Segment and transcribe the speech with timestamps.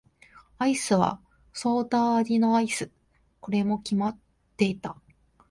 [0.57, 1.21] アイスは
[1.53, 2.89] ソーダ味のアイス。
[3.39, 4.17] これも決まっ
[4.57, 4.99] ていた。